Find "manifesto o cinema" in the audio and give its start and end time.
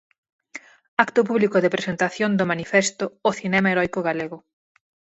2.51-3.69